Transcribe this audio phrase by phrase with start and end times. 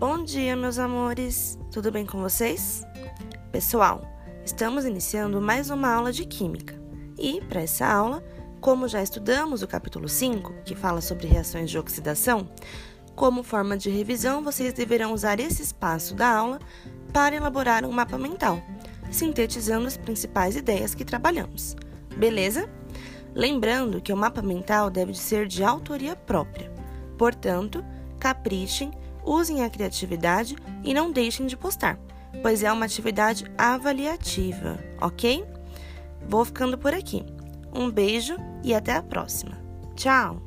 [0.00, 1.58] Bom dia, meus amores!
[1.70, 2.82] Tudo bem com vocês?
[3.52, 4.00] Pessoal,
[4.42, 6.74] estamos iniciando mais uma aula de Química.
[7.18, 8.24] E, para essa aula,
[8.62, 12.48] como já estudamos o capítulo 5, que fala sobre reações de oxidação,
[13.14, 16.60] como forma de revisão, vocês deverão usar esse espaço da aula
[17.12, 18.58] para elaborar um mapa mental,
[19.10, 21.76] sintetizando as principais ideias que trabalhamos.
[22.16, 22.70] Beleza?
[23.34, 26.72] Lembrando que o mapa mental deve ser de autoria própria.
[27.18, 27.84] Portanto,
[28.18, 28.90] caprichem
[29.24, 31.98] usem a criatividade e não deixem de postar,
[32.42, 35.44] pois é uma atividade avaliativa, ok?
[36.26, 37.24] Vou ficando por aqui.
[37.74, 39.58] Um beijo e até a próxima.
[39.94, 40.40] Tchau!